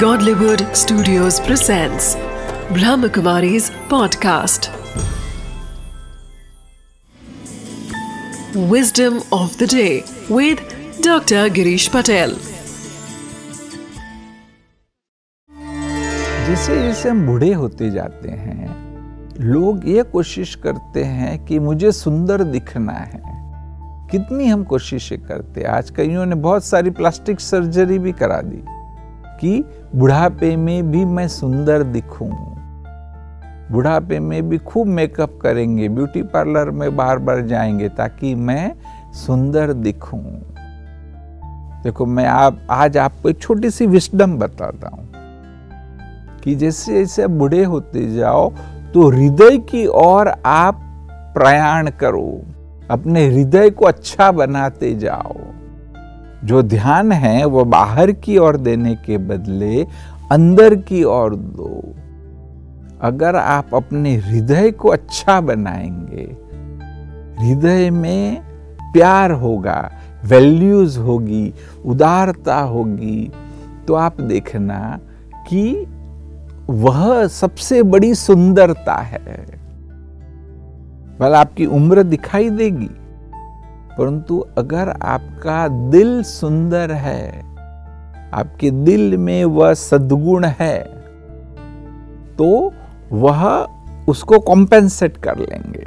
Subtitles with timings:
[0.00, 2.16] Godlywood Studios presents
[2.70, 4.68] Brahmakumari's podcast.
[8.72, 10.60] Wisdom of the day with
[11.00, 11.48] Dr.
[11.48, 12.36] Girish Patel.
[16.48, 22.44] जैसे जैसे हम बूढ़े होते जाते हैं लोग ये कोशिश करते हैं कि मुझे सुंदर
[22.52, 23.22] दिखना है
[24.10, 28.75] कितनी हम कोशिशें करते हैं आज कईयों ने बहुत सारी प्लास्टिक सर्जरी भी करा दी
[29.40, 29.64] कि
[29.94, 32.30] बुढ़ापे में भी मैं सुंदर दिखूं।
[33.72, 38.74] बुढ़ापे में भी खूब मेकअप करेंगे, ब्यूटी पार्लर में बार बार जाएँगे ताकि मैं
[39.12, 40.22] सुंदर दिखूं।
[41.82, 45.08] देखो, मैं आप, आज आपको एक छोटी सी विस्डम बताता हूँ
[46.44, 48.50] कि जैसे जैसे बूढ़े होते जाओ
[48.94, 50.80] तो हृदय की ओर आप
[51.36, 52.42] प्रयाण करो,
[52.90, 55.36] अपने हृदय को अच्छा बनाते जाओ।
[56.44, 59.86] जो ध्यान है, वो बाहर की ओर देने के बदले
[60.32, 61.94] अंदर की ओर दो।
[63.00, 66.22] अगर आप अपने हृदय को अच्छा बनाएँगे,
[67.40, 68.42] हृदय में
[68.92, 69.90] प्यार होगा
[70.24, 71.54] वैल्यूज़ होगी,
[71.86, 73.32] उदारता होगी
[73.88, 75.00] तो आप देखना
[75.48, 75.86] कि
[76.70, 79.44] वह सबसे बड़ी सुंदरता है।
[81.20, 82.90] भले आपकी उम्र दिखाई देगी?
[83.98, 87.40] परंतु अगर आपका दिल सुंदर है,
[88.34, 90.78] आपके दिल में वह सद्गुण है
[92.38, 92.72] तो
[93.12, 93.68] वह
[94.08, 95.86] उसको कॉम्पेंसेट कर लेंगे।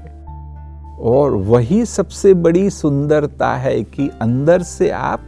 [1.02, 5.20] और वही सबसे बड़ी सुंदरता है कि अंदर से आप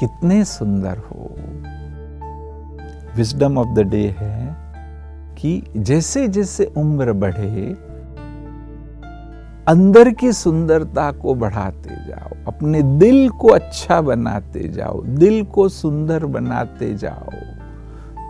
[0.00, 1.30] कितने सुंदर हो।
[3.16, 4.56] विजडम ऑफ़ द डे है
[5.38, 7.91] कि जैसे जैसे उम्र बढ़े
[9.68, 16.24] अंदर की सुंदरता को बढ़ाते जाओ, अपने दिल को अच्छा बनाते जाओ, दिल को सुंदर
[16.26, 17.30] बनाते जाओ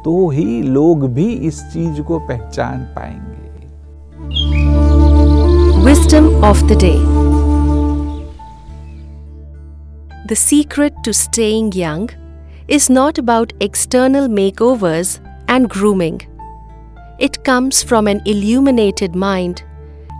[0.05, 3.41] तो ही लोग भी इस चीज़ को पहचान पाएँगे।
[5.85, 6.93] Wisdom of the day
[10.27, 12.09] the secret to staying young
[12.71, 14.29] is not about external
[14.63, 15.21] makeovers
[15.51, 16.21] and grooming
[17.21, 19.61] it comes from an illuminated mind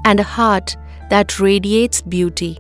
[0.07, 0.77] and a heart
[1.13, 2.59] that radiates beauty.